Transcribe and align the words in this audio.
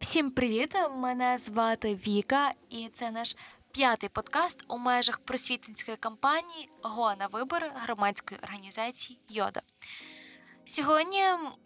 Всім 0.00 0.30
привіт! 0.30 0.74
Мене 0.96 1.38
звати 1.38 1.94
Віка, 1.94 2.52
і 2.70 2.88
це 2.94 3.10
наш 3.10 3.36
п'ятий 3.72 4.08
подкаст 4.08 4.64
у 4.68 4.78
межах 4.78 5.18
просвітницької 5.18 5.96
кампанії 5.96 6.68
«Го 6.82 7.14
на 7.18 7.26
вибори 7.26 7.72
громадської 7.74 8.40
організації 8.42 9.18
Йода. 9.28 9.60
Сьогодні 10.66 11.22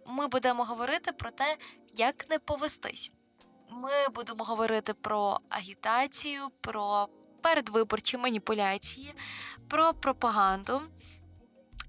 ми 0.06 0.26
будемо 0.26 0.64
говорити 0.64 1.12
про 1.12 1.30
те, 1.30 1.56
як 1.94 2.30
не 2.30 2.38
повестись. 2.38 3.12
Ми 3.70 4.08
будемо 4.14 4.44
говорити 4.44 4.94
про 4.94 5.40
агітацію, 5.48 6.48
про 6.60 7.08
передвиборчі 7.42 8.16
маніпуляції, 8.16 9.14
про 9.68 9.94
пропаганду 9.94 10.82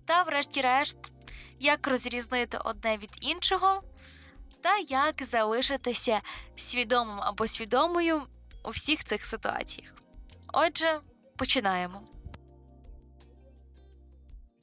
та, 0.05 0.23
врешті-решт, 0.23 0.97
як 1.59 1.87
розрізнити 1.87 2.57
одне 2.57 2.97
від 2.97 3.11
іншого 3.21 3.83
та 4.63 4.77
як 4.77 5.23
залишитися 5.23 6.21
свідомим 6.55 7.17
або 7.21 7.47
свідомою 7.47 8.21
у 8.63 8.69
всіх 8.69 9.03
цих 9.03 9.25
ситуаціях. 9.25 9.93
Отже, 10.53 10.99
починаємо. 11.35 12.01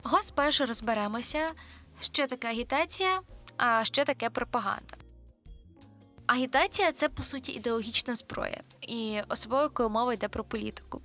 Го 0.03 0.19
спершу 0.19 0.65
розберемося, 0.65 1.51
що 1.99 2.27
таке 2.27 2.47
агітація, 2.47 3.21
а 3.57 3.85
що 3.85 4.05
таке 4.05 4.29
пропаганда. 4.29 4.95
Агітація 6.27 6.91
це 6.91 7.09
по 7.09 7.23
суті 7.23 7.51
ідеологічна 7.51 8.15
зброя, 8.15 8.61
і 8.81 9.21
особливо 9.29 9.69
коли 9.69 9.89
мова 9.89 10.13
йде 10.13 10.27
про 10.27 10.43
політику. 10.43 11.01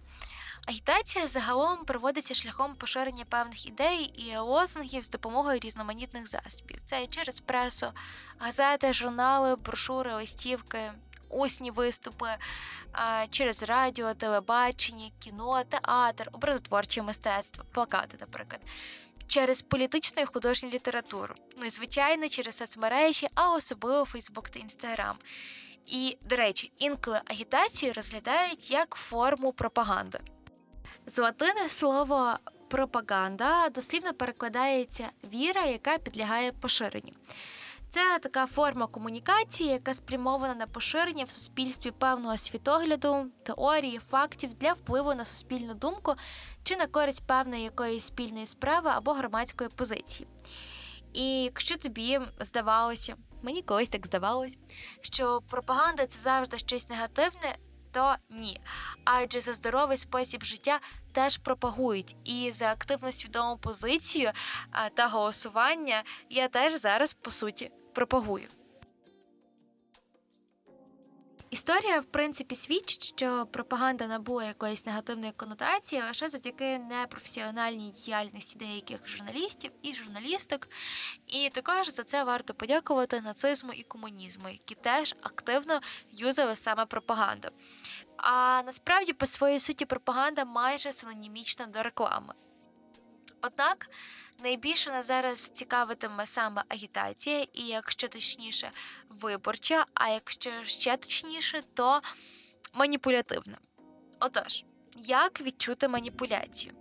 Агітація 0.67 1.27
загалом 1.27 1.85
проводиться 1.85 2.35
шляхом 2.35 2.75
поширення 2.75 3.25
певних 3.29 3.67
ідей 3.67 4.15
і 4.17 4.37
лозунгів 4.37 5.05
з 5.05 5.11
допомогою 5.11 5.59
різноманітних 5.59 6.27
засобів. 6.27 6.79
Це 6.85 7.07
через 7.07 7.41
пресу, 7.41 7.87
газети, 8.39 8.93
журнали, 8.93 9.57
брошури, 9.57 10.15
листівки, 10.15 10.81
усні 11.29 11.71
виступи, 11.71 12.29
через 13.31 13.63
радіо, 13.63 14.15
телебачення, 14.15 15.11
кіно, 15.19 15.65
театр, 15.65 16.29
образотворче 16.33 17.03
мистецтво, 17.03 17.65
плакати, 17.73 18.17
наприклад. 18.21 18.61
Через 19.29 19.63
політичну 19.63 20.23
і 20.23 20.27
художню 20.27 20.69
літературу, 20.69 21.35
ну 21.59 21.65
і 21.65 21.71
звичайно, 21.71 22.29
через 22.29 22.57
соцмережі, 22.57 23.29
а 23.35 23.55
особливо 23.55 24.05
Фейсбук 24.05 24.49
та 24.49 24.59
Інстаграм. 24.59 25.17
І, 25.87 26.19
до 26.21 26.37
речі, 26.37 26.73
інколи 26.79 27.21
агітацію 27.25 27.93
розглядають 27.93 28.71
як 28.71 28.95
форму 28.95 29.53
пропаганди. 29.53 30.21
З 31.09 31.19
латини 31.19 31.69
слово 31.69 32.35
пропаганда 32.69 33.69
дослівно 33.69 34.15
перекладається 34.15 35.09
віра, 35.33 35.65
яка 35.65 35.99
підлягає 35.99 36.53
поширенню. 36.53 37.13
Це 37.91 38.19
така 38.19 38.47
форма 38.47 38.87
комунікації, 38.87 39.71
яка 39.71 39.95
спрямована 39.95 40.55
на 40.55 40.67
поширення 40.67 41.25
в 41.25 41.31
суспільстві 41.31 41.91
певного 41.91 42.37
світогляду, 42.37 43.27
теорії, 43.43 43.99
фактів 44.11 44.55
для 44.55 44.73
впливу 44.73 45.15
на 45.15 45.25
суспільну 45.25 45.75
думку 45.75 46.15
чи 46.63 46.77
на 46.77 46.87
користь 46.87 47.27
певної 47.27 47.63
якоїсь 47.63 48.05
спільної 48.05 48.47
справи 48.47 48.91
або 48.95 49.13
громадської 49.13 49.71
позиції. 49.71 50.29
І 51.13 51.43
якщо 51.43 51.77
тобі 51.77 52.21
здавалося, 52.41 53.15
мені 53.43 53.63
колись 53.63 53.89
так 53.89 54.07
здавалось, 54.07 54.59
що 55.01 55.43
пропаганда 55.49 56.07
це 56.07 56.19
завжди 56.19 56.59
щось 56.59 56.89
негативне, 56.89 57.57
то 57.97 58.17
ні. 58.31 58.61
Адже 59.05 59.41
за 59.41 59.53
здоровий 59.53 59.97
спосіб 59.97 60.45
життя 60.45 60.81
теж 61.13 61.37
пропагують. 61.37 62.17
І 62.25 62.51
за 62.53 62.73
активну 62.73 63.13
свідому 63.13 63.57
позицію 63.57 64.31
та 64.95 65.09
голосування 65.09 66.03
я 66.31 66.49
теж 66.49 66.81
зараз 66.81 67.15
по 67.15 67.31
суті 67.31 67.71
пропагую. 67.95 68.49
Історія, 71.51 72.01
в 72.01 72.05
принципі, 72.05 72.55
свідчить, 72.55 73.05
що 73.05 73.47
пропаганда 73.47 74.07
набула 74.07 74.45
якоїсь 74.45 74.87
негативної 74.87 75.33
конотації 75.33 76.03
лише 76.03 76.29
завдяки 76.29 76.79
непрофесіональній 76.79 77.91
діяльності 77.91 78.59
деяких 78.59 79.09
журналістів 79.09 79.71
і 79.83 79.95
журналісток. 79.95 80.69
І 81.27 81.49
також 81.49 81.89
за 81.89 82.05
це 82.05 82.25
варто 82.25 82.55
подякувати 82.55 83.21
нацизму 83.21 83.73
і 83.73 83.83
комунізму, 83.83 84.49
які 84.49 84.75
теж 84.75 85.15
активно 85.23 85.81
юзали 86.11 86.57
саме 86.57 86.87
пропаганду. 86.87 87.49
А 88.17 88.63
насправді, 88.67 89.13
по 89.13 89.27
своїй 89.27 89.61
суті, 89.61 89.85
пропаганда 89.85 90.45
майже 90.45 90.93
синонімічна 90.93 91.67
до 91.67 91.83
реклами. 91.83 92.35
Однак 93.43 93.91
найбільше 94.43 94.91
нас 94.91 95.07
зараз 95.07 95.49
цікавитиме 95.49 96.27
саме 96.27 96.63
агітація, 96.69 97.47
і 97.53 97.63
якщо 97.63 98.09
точніше, 98.09 98.71
виборча, 99.09 99.85
а 99.95 100.09
якщо 100.09 100.51
ще 100.65 100.97
точніше, 100.97 101.63
то 101.75 102.01
маніпулятивна. 102.75 103.59
Отож, 104.21 104.65
як 104.97 105.41
відчути 105.41 105.89
маніпуляцію? 105.89 106.75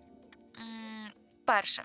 Перше. 1.45 1.83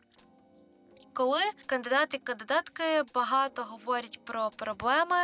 Коли 1.12 1.40
кандидати 1.66 2.16
і 2.16 2.20
кандидатки 2.20 3.02
багато 3.14 3.62
говорять 3.64 4.24
про 4.24 4.50
проблеми, 4.50 5.16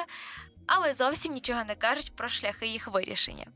але 0.66 0.94
зовсім 0.94 1.32
нічого 1.32 1.64
не 1.64 1.74
кажуть 1.74 2.16
про 2.16 2.28
шляхи 2.28 2.66
їх 2.66 2.88
вирішення. 2.88 3.46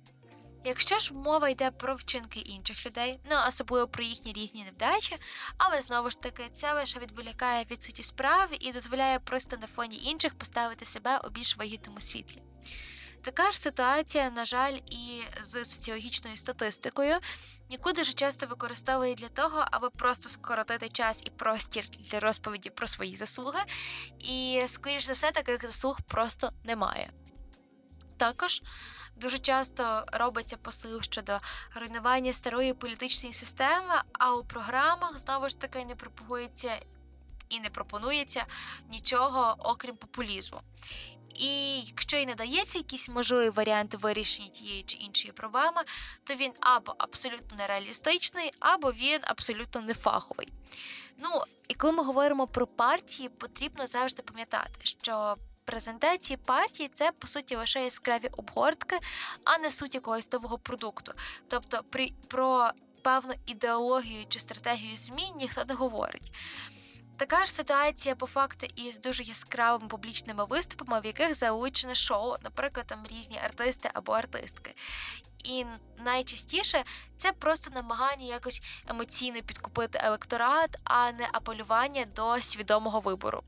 Якщо 0.64 0.98
ж 0.98 1.14
мова 1.14 1.48
йде 1.48 1.70
про 1.70 1.94
вчинки 1.94 2.40
інших 2.40 2.86
людей, 2.86 3.20
ну 3.30 3.36
особливо 3.48 3.88
про 3.88 4.04
їхні 4.04 4.32
різні 4.32 4.64
невдачі, 4.64 5.16
але 5.58 5.80
знову 5.80 6.10
ж 6.10 6.20
таки 6.20 6.42
це 6.52 6.72
лише 6.72 6.98
відволікає 6.98 7.64
від 7.70 7.82
суті 7.82 8.02
справи 8.02 8.56
і 8.60 8.72
дозволяє 8.72 9.18
просто 9.18 9.56
на 9.56 9.66
фоні 9.66 10.00
інших 10.04 10.34
поставити 10.34 10.84
себе 10.84 11.20
у 11.24 11.30
більш 11.30 11.56
вагітному 11.56 12.00
світлі. 12.00 12.42
Така 13.22 13.50
ж 13.50 13.58
ситуація, 13.58 14.30
на 14.30 14.44
жаль, 14.44 14.78
і 14.86 15.22
з 15.40 15.64
соціологічною 15.64 16.36
статистикою, 16.36 17.16
яку 17.68 17.92
дуже 17.92 18.12
часто 18.12 18.46
використовують 18.46 19.18
для 19.18 19.28
того, 19.28 19.64
аби 19.70 19.90
просто 19.90 20.28
скоротити 20.28 20.88
час 20.88 21.22
і 21.24 21.30
простір 21.30 21.88
для 22.10 22.20
розповіді 22.20 22.70
про 22.70 22.86
свої 22.86 23.16
заслуги, 23.16 23.60
і, 24.18 24.62
скоріш 24.66 25.04
за 25.04 25.12
все, 25.12 25.30
таких 25.30 25.62
заслуг 25.62 26.00
просто 26.02 26.52
немає. 26.64 27.12
Також 28.16 28.62
Дуже 29.20 29.38
часто 29.38 30.04
робиться 30.12 30.56
посил 30.56 31.02
щодо 31.02 31.38
руйнування 31.74 32.32
старої 32.32 32.74
політичної 32.74 33.32
системи, 33.32 33.94
а 34.12 34.34
у 34.34 34.44
програмах 34.44 35.18
знову 35.18 35.48
ж 35.48 35.58
таки 35.58 35.84
не 35.84 35.94
пропагується 35.94 36.70
і 37.48 37.60
не 37.60 37.70
пропонується 37.70 38.46
нічого 38.90 39.56
окрім 39.58 39.96
популізму. 39.96 40.60
І 41.34 41.80
якщо 41.80 42.16
і 42.16 42.26
надається 42.26 42.78
якийсь 42.78 43.08
можливий 43.08 43.50
варіант 43.50 43.94
вирішення 43.94 44.48
тієї 44.48 44.82
чи 44.82 44.98
іншої 44.98 45.32
проблеми, 45.32 45.82
то 46.24 46.34
він 46.34 46.52
або 46.60 46.94
абсолютно 46.98 47.56
нереалістичний, 47.56 48.50
або 48.60 48.92
він 48.92 49.20
абсолютно 49.22 49.80
нефаховий. 49.80 50.48
Ну, 51.18 51.42
і 51.68 51.74
коли 51.74 51.92
ми 51.92 52.04
говоримо 52.04 52.46
про 52.46 52.66
партії, 52.66 53.28
потрібно 53.28 53.86
завжди 53.86 54.22
пам'ятати, 54.22 54.80
що 54.82 55.36
презентації 55.70 56.36
партії 56.36 56.90
це 56.92 57.12
по 57.12 57.26
суті 57.26 57.56
лише 57.56 57.84
яскраві 57.84 58.28
обгортки, 58.36 58.98
а 59.44 59.58
не 59.58 59.70
суть 59.70 59.94
якогось 59.94 60.32
нового 60.32 60.58
продукту. 60.58 61.12
Тобто, 61.48 61.84
при 61.90 62.12
про 62.28 62.70
певну 63.02 63.34
ідеологію 63.46 64.26
чи 64.28 64.40
стратегію 64.40 64.96
змін 64.96 65.32
ніхто 65.36 65.64
не 65.64 65.74
говорить. 65.74 66.32
Така 67.16 67.46
ж 67.46 67.52
ситуація 67.52 68.14
по 68.14 68.26
факту 68.26 68.66
із 68.76 69.00
дуже 69.00 69.22
яскравими 69.22 69.88
публічними 69.88 70.44
виступами, 70.44 71.00
в 71.00 71.06
яких 71.06 71.34
залучене 71.34 71.94
шоу, 71.94 72.34
наприклад, 72.42 72.86
там 72.86 72.98
різні 73.10 73.38
артисти 73.44 73.90
або 73.94 74.12
артистки. 74.12 74.74
І 75.44 75.64
найчастіше 76.04 76.84
це 77.16 77.32
просто 77.32 77.70
намагання 77.74 78.26
якось 78.26 78.62
емоційно 78.88 79.42
підкупити 79.42 79.98
електорат, 80.02 80.78
а 80.84 81.12
не 81.12 81.28
апелювання 81.32 82.04
до 82.16 82.40
свідомого 82.40 83.00
вибору 83.00 83.42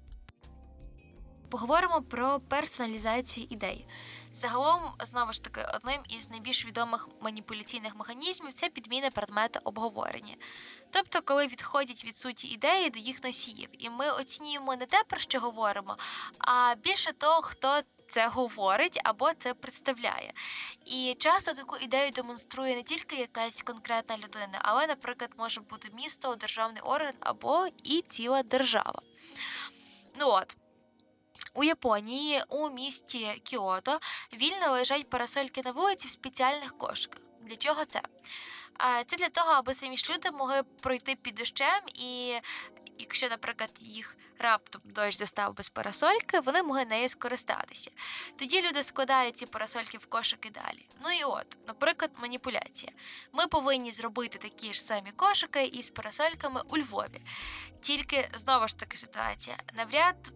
поговоримо 1.52 2.02
про 2.02 2.40
персоналізацію 2.40 3.46
ідей. 3.50 3.86
Загалом, 4.32 4.80
знову 5.04 5.32
ж 5.32 5.42
таки, 5.44 5.60
одним 5.74 6.00
із 6.08 6.30
найбільш 6.30 6.66
відомих 6.66 7.08
маніпуляційних 7.20 7.96
механізмів 7.96 8.52
це 8.52 8.68
підміна 8.68 9.10
предмета 9.10 9.60
обговорення. 9.64 10.34
Тобто, 10.90 11.22
коли 11.22 11.46
відходять 11.46 12.04
від 12.04 12.16
суті 12.16 12.48
ідеї 12.48 12.90
до 12.90 12.98
їх 12.98 13.24
носіїв, 13.24 13.68
і 13.78 13.90
ми 13.90 14.10
оцінюємо 14.10 14.76
не 14.76 14.86
те, 14.86 15.02
про 15.08 15.18
що 15.18 15.40
говоримо, 15.40 15.96
а 16.38 16.74
більше 16.74 17.12
того, 17.12 17.42
хто. 17.42 17.80
Це 18.08 18.28
говорить 18.28 19.00
або 19.04 19.32
це 19.38 19.54
представляє. 19.54 20.32
І 20.86 21.16
часто 21.18 21.54
таку 21.54 21.76
ідею 21.76 22.10
демонструє 22.10 22.74
не 22.74 22.82
тільки 22.82 23.16
якась 23.16 23.62
конкретна 23.62 24.16
людина, 24.16 24.58
але, 24.62 24.86
наприклад, 24.86 25.30
може 25.38 25.60
бути 25.60 25.88
місто, 25.94 26.34
державний 26.34 26.82
орган 26.82 27.14
або 27.20 27.66
і 27.84 28.02
ціла 28.08 28.42
держава. 28.42 29.02
Ну 30.20 30.28
от, 30.28 30.56
у 31.54 31.64
Японії 31.64 32.42
у 32.48 32.70
місті 32.70 33.40
Кіото 33.44 34.00
вільно 34.32 34.72
лежать 34.72 35.10
парасольки 35.10 35.62
на 35.64 35.70
вулиці 35.70 36.08
в 36.08 36.10
спеціальних 36.10 36.78
кошиках. 36.78 37.22
Для 37.40 37.56
чого 37.56 37.84
це? 37.84 38.00
Це 39.06 39.16
для 39.16 39.28
того, 39.28 39.52
аби 39.52 39.74
самі 39.74 39.96
ж 39.96 40.12
люди 40.12 40.30
могли 40.30 40.62
пройти 40.62 41.14
під 41.14 41.34
дощем 41.34 41.82
і 41.94 42.34
якщо, 42.98 43.28
наприклад, 43.28 43.70
їх 43.78 44.16
раптом 44.38 44.82
дощ 44.84 45.18
застав 45.18 45.56
без 45.56 45.68
парасольки, 45.68 46.40
вони 46.40 46.62
могли 46.62 46.84
нею 46.84 47.08
скористатися. 47.08 47.90
Тоді 48.38 48.62
люди 48.62 48.82
складають 48.82 49.38
ці 49.38 49.46
парасольки 49.46 49.98
в 49.98 50.06
кошики 50.06 50.50
далі. 50.50 50.88
Ну 51.04 51.10
і 51.12 51.24
от, 51.24 51.46
наприклад, 51.66 52.10
маніпуляція. 52.18 52.92
Ми 53.32 53.46
повинні 53.46 53.92
зробити 53.92 54.38
такі 54.38 54.72
ж 54.72 54.82
самі 54.82 55.10
кошики 55.10 55.64
із 55.64 55.90
парасольками 55.90 56.62
у 56.68 56.78
Львові. 56.78 57.22
Тільки 57.80 58.28
знову 58.34 58.68
ж 58.68 58.78
таки 58.78 58.96
ситуація. 58.96 59.56
Навряд 59.74 60.32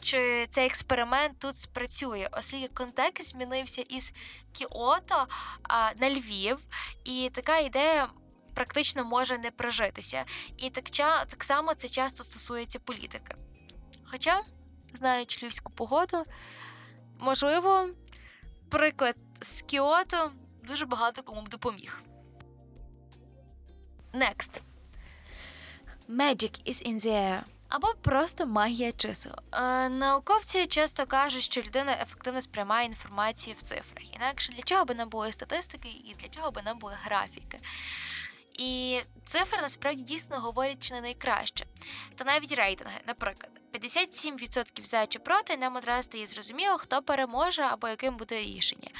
чи 0.00 0.46
цей 0.50 0.66
експеримент 0.66 1.38
тут 1.38 1.56
спрацює, 1.56 2.28
оскільки 2.32 2.68
контекст 2.68 3.28
змінився 3.28 3.82
із 3.88 4.12
Кіото 4.52 5.26
а, 5.62 5.90
на 6.00 6.10
Львів, 6.10 6.58
і 7.04 7.30
така 7.34 7.58
ідея. 7.58 8.08
Практично 8.54 9.04
може 9.04 9.38
не 9.38 9.50
прожитися, 9.50 10.24
і 10.56 10.70
так 10.70 10.90
так 11.24 11.44
само 11.44 11.74
це 11.74 11.88
часто 11.88 12.24
стосується 12.24 12.78
політики. 12.78 13.34
Хоча, 14.04 14.42
знаючи 14.94 15.40
львівську 15.42 15.72
погоду, 15.72 16.24
можливо, 17.18 17.88
приклад 18.68 19.16
з 19.40 19.62
Кіото 19.62 20.32
дуже 20.62 20.86
багато 20.86 21.22
кому 21.22 21.42
б 21.42 21.48
допоміг. 21.48 22.02
Next. 24.14 24.60
Magic 26.08 26.62
is 26.66 26.82
in 26.88 26.94
the 26.94 27.12
air 27.12 27.57
або 27.68 27.88
просто 28.02 28.46
магія 28.46 28.92
чисел. 28.92 29.32
Е, 29.52 29.88
науковці 29.88 30.66
часто 30.66 31.06
кажуть, 31.06 31.42
що 31.42 31.60
людина 31.60 31.92
ефективно 31.92 32.40
сприймає 32.40 32.86
інформацію 32.86 33.56
в 33.58 33.62
цифрах. 33.62 34.14
Інакше 34.16 34.52
для 34.52 34.62
чого 34.62 34.84
би 34.84 34.94
нам 34.94 35.08
були 35.08 35.32
статистики 35.32 35.88
і 35.88 36.14
для 36.18 36.28
чого 36.28 36.50
би 36.50 36.62
нам 36.64 36.78
були 36.78 36.94
графіки. 37.02 37.58
І 38.58 39.00
цифри 39.26 39.62
насправді 39.62 40.02
дійсно 40.02 40.40
говорять 40.40 40.80
чи 40.80 40.94
не 40.94 41.00
найкраще. 41.00 41.66
Та 42.14 42.24
навіть 42.24 42.52
рейтинги, 42.52 43.00
наприклад, 43.06 43.50
57% 43.72 44.84
за 44.84 45.06
чи 45.06 45.18
проти 45.18 45.56
нам 45.56 45.76
одразу 45.76 46.02
стає 46.02 46.26
зрозуміло, 46.26 46.78
хто 46.78 47.02
переможе 47.02 47.62
або 47.62 47.88
яким 47.88 48.16
буде 48.16 48.42
рішення. 48.42 48.90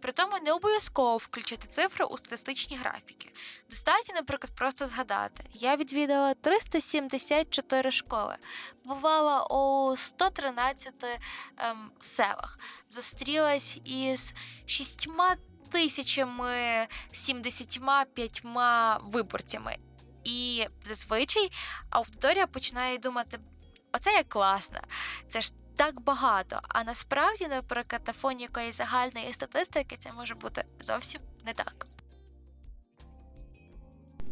При 0.00 0.12
тому 0.12 0.32
не 0.44 0.52
обов'язково 0.52 1.16
включити 1.16 1.68
цифри 1.68 2.04
у 2.04 2.18
статистичні 2.18 2.76
графіки. 2.76 3.32
Достатньо, 3.70 4.14
наприклад, 4.14 4.52
просто 4.56 4.86
згадати: 4.86 5.44
я 5.52 5.76
відвідала 5.76 6.34
374 6.34 7.90
школи, 7.90 8.36
бувала 8.84 9.46
у 9.46 9.96
113 9.96 10.94
ем, 11.56 11.90
селах, 12.00 12.58
зустрілась 12.90 13.78
із 13.84 14.34
шістьма 14.66 15.36
тисячами 15.70 16.86
75 17.12 18.42
виборцями. 19.02 19.76
І 20.24 20.66
зазвичай 20.84 21.50
аудиторія 21.90 22.46
починає 22.46 22.98
думати, 22.98 23.38
оце 23.92 24.12
як 24.12 24.28
класно, 24.28 24.80
це 25.26 25.40
ж 25.40 25.52
так 25.76 26.00
багато. 26.00 26.60
А 26.68 26.84
насправді, 26.84 27.48
наприклад, 27.48 28.02
на 28.06 28.12
фоні 28.12 28.42
якоїсь 28.42 28.76
загальної 28.76 29.32
статистики, 29.32 29.96
це 29.96 30.12
може 30.12 30.34
бути 30.34 30.64
зовсім 30.80 31.20
не 31.46 31.52
так. 31.52 31.86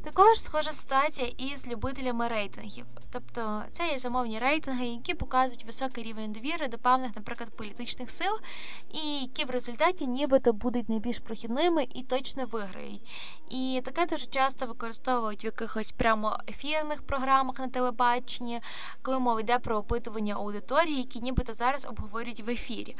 Також 0.06 0.40
схожа 0.40 0.72
ситуація 0.72 1.28
із 1.38 1.66
любителями 1.66 2.28
рейтингів. 2.28 2.86
Тобто 3.10 3.62
це 3.72 3.88
є 3.88 3.98
замовні 3.98 4.38
рейтинги, 4.38 4.86
які 4.86 5.14
показують 5.14 5.64
високий 5.64 6.04
рівень 6.04 6.32
довіри 6.32 6.68
до 6.68 6.78
певних, 6.78 7.16
наприклад, 7.16 7.56
політичних 7.56 8.10
сил, 8.10 8.32
і 8.92 9.20
які 9.20 9.44
в 9.44 9.50
результаті 9.50 10.06
нібито 10.06 10.52
будуть 10.52 10.88
найбільш 10.88 11.18
прохідними 11.18 11.86
і 11.94 12.02
точно 12.02 12.46
виграють. 12.46 13.00
І 13.50 13.82
таке 13.84 14.06
дуже 14.06 14.26
часто 14.26 14.66
використовують 14.66 15.44
в 15.44 15.46
якихось 15.46 15.92
прямо 15.92 16.38
ефірних 16.48 17.02
програмах 17.02 17.58
на 17.58 17.68
телебаченні, 17.68 18.60
коли 19.02 19.18
мова 19.18 19.40
йде 19.40 19.58
про 19.58 19.76
опитування 19.76 20.34
аудиторії, 20.34 20.96
які 20.96 21.20
нібито 21.20 21.54
зараз 21.54 21.84
обговорюють 21.84 22.40
в 22.40 22.50
ефірі. 22.50 22.96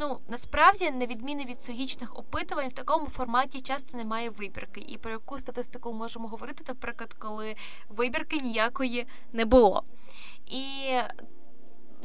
Ну 0.00 0.20
насправді, 0.28 0.90
на 0.90 1.06
відміну 1.06 1.44
від 1.44 1.62
согічних 1.62 2.18
опитувань, 2.18 2.68
в 2.68 2.74
такому 2.74 3.06
форматі 3.06 3.60
часто 3.60 3.96
немає 3.96 4.30
вибірки. 4.30 4.80
І 4.80 4.98
про 4.98 5.10
яку 5.10 5.38
статистику 5.38 5.92
можемо 5.92 6.28
говорити, 6.28 6.37
наприклад, 6.68 7.14
коли 7.18 7.56
вибірки 7.88 8.38
ніякої 8.38 9.06
не 9.32 9.44
було. 9.44 9.84
І 10.46 10.94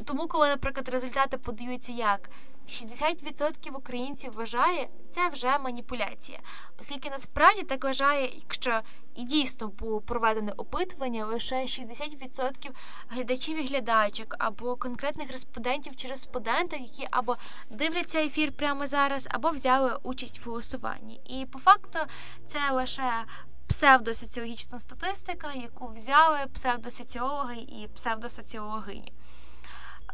тому, 0.04 0.28
коли, 0.28 0.48
наприклад, 0.48 0.88
результати 0.88 1.38
подаються 1.38 1.92
як 1.92 2.30
60% 2.68 3.70
українців 3.74 4.32
вважає, 4.32 4.88
це 5.10 5.28
вже 5.28 5.58
маніпуляція, 5.58 6.40
оскільки 6.80 7.10
насправді 7.10 7.62
так 7.62 7.84
вважає, 7.84 8.30
якщо 8.34 8.80
і 9.14 9.24
дійсно 9.24 9.68
було 9.68 10.00
проведене 10.00 10.52
опитування, 10.56 11.26
лише 11.26 11.54
60% 11.54 12.70
глядачів 13.08 13.58
і 13.58 13.66
глядачок 13.66 14.36
або 14.38 14.76
конкретних 14.76 15.30
респондентів 15.30 15.96
чи 15.96 16.08
респонденток, 16.08 16.80
які 16.80 17.08
або 17.10 17.36
дивляться 17.70 18.18
ефір 18.18 18.52
прямо 18.52 18.86
зараз, 18.86 19.28
або 19.30 19.50
взяли 19.50 19.98
участь 20.02 20.38
в 20.46 20.48
голосуванні. 20.48 21.20
І 21.24 21.46
по 21.46 21.58
факту 21.58 21.98
це 22.46 22.70
лише 22.70 23.10
псевдосоціологічна 23.66 24.78
статистика, 24.78 25.52
яку 25.52 25.88
взяли 25.88 26.38
псевдосоціологи 26.54 27.56
і 27.56 27.88
псевдосоціологині. 27.94 29.12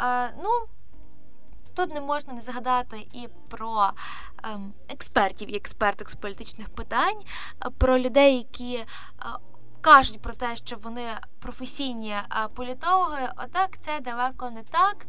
Е, 0.01 0.35
ну, 0.43 0.51
Тут 1.75 1.95
не 1.95 2.01
можна 2.01 2.33
не 2.33 2.43
згадати 2.43 3.07
і 3.13 3.29
про 3.49 3.91
ем, 4.45 4.73
експертів 4.89 5.53
і 5.53 5.57
експерток 5.57 6.11
з 6.11 6.15
політичних 6.15 6.69
питань, 6.69 7.23
про 7.79 7.99
людей, 7.99 8.37
які 8.37 8.75
е, 8.75 8.87
кажуть 9.81 10.23
про 10.23 10.35
те, 10.35 10.57
що 10.57 10.77
вони 10.77 11.03
професійні 11.39 12.15
політологи, 12.55 13.29
однак 13.37 13.81
це 13.81 14.01
далеко 14.01 14.51
не 14.51 14.63
так. 14.63 15.07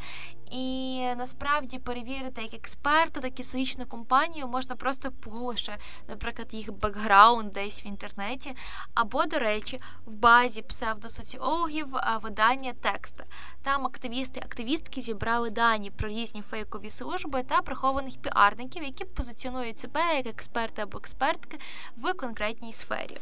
І 0.52 1.06
насправді 1.18 1.80
перевірити 1.80 2.42
як 2.42 2.54
експерта, 2.54 3.22
так 3.22 3.40
і 3.40 3.44
соїчну 3.44 3.86
компанію 3.86 4.48
можна 4.48 4.76
просто 4.76 5.12
погугливши, 5.12 5.74
наприклад, 6.08 6.54
їх 6.54 6.74
бекграунд 6.74 7.54
десь 7.54 7.86
в 7.86 7.88
інтернеті, 7.88 8.56
або, 8.94 9.26
до 9.26 9.40
речі, 9.40 9.82
в 10.06 10.14
базі 10.14 10.62
псевдосоціологів 10.62 11.88
видання 12.22 12.74
текста. 12.74 13.24
Там 13.62 13.86
активісти, 13.86 14.40
активістки 14.40 15.02
зібрали 15.02 15.50
дані 15.50 15.92
про 15.92 16.10
різні 16.10 16.42
фейкові 16.42 16.90
служби 16.90 17.44
та 17.44 17.62
прихованих 17.62 18.18
піарників, 18.22 18.84
які 18.84 19.06
позиціонують 19.06 19.80
себе 19.80 20.02
як 20.16 20.28
експерти 20.28 20.82
або 20.82 20.98
експертки 20.98 21.60
в 21.98 22.14
конкретній 22.14 22.74
сфері. 22.74 23.18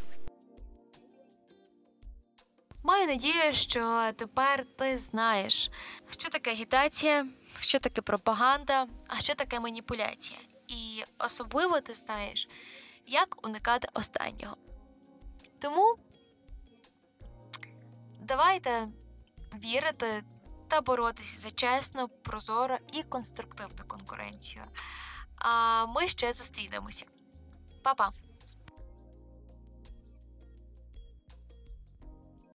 Маю 2.89 3.07
надію, 3.07 3.53
що 3.53 4.11
тепер 4.15 4.65
ти 4.77 4.97
знаєш, 4.97 5.71
що 6.09 6.29
таке 6.29 6.51
агітація, 6.51 7.27
що 7.59 7.79
таке 7.79 8.01
пропаганда, 8.01 8.87
а 9.07 9.19
що 9.19 9.35
таке 9.35 9.59
маніпуляція. 9.59 10.39
І 10.67 11.03
особливо 11.19 11.81
ти 11.81 11.93
знаєш, 11.93 12.47
як 13.07 13.47
уникати 13.47 13.87
останнього. 13.93 14.57
Тому 15.59 15.95
давайте 18.19 18.87
вірити 19.53 20.23
та 20.67 20.81
боротися 20.81 21.39
за 21.39 21.51
чесну, 21.51 22.07
прозору 22.07 22.77
і 22.93 23.03
конструктивну 23.03 23.85
конкуренцію. 23.87 24.63
А 25.35 25.85
ми 25.85 26.07
ще 26.07 26.33
зустрінемося. 26.33 27.05
Па-па! 27.83 28.11